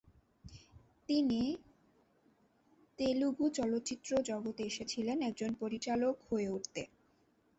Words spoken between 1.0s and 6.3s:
তিনি তেলুগু চলচ্চিত্র জগতে এসেছিলেন একজন পরিচালক